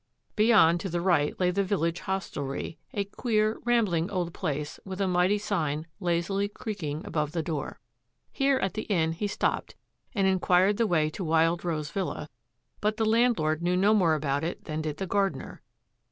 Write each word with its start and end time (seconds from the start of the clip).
Beyond 0.35 0.79
to 0.79 0.89
the 0.89 0.99
right 0.99 1.39
lay 1.39 1.51
the 1.51 1.63
village 1.63 1.99
hostelry, 1.99 2.79
a 2.91 3.03
queer, 3.05 3.59
rambling 3.65 4.09
old 4.09 4.33
place 4.33 4.79
with 4.83 4.99
a 4.99 5.07
mighty 5.07 5.37
sign 5.37 5.85
lazily 5.99 6.47
creaking 6.49 7.05
above 7.05 7.33
the 7.33 7.43
door. 7.43 7.79
Here 8.31 8.57
at 8.57 8.73
the 8.73 8.87
inn 8.89 9.11
he 9.11 9.27
stopped 9.27 9.75
and 10.15 10.25
inquired 10.25 10.77
the 10.77 10.87
way 10.87 11.11
to 11.11 11.23
Wild 11.23 11.63
Rose 11.63 11.91
Villa, 11.91 12.29
but 12.79 12.97
the 12.97 13.05
landlord 13.05 13.61
knew 13.61 13.77
no 13.77 13.93
more 13.93 14.15
about 14.15 14.43
it 14.43 14.63
than 14.65 14.81
did 14.81 14.97
the 14.97 15.05
gardener. 15.05 15.61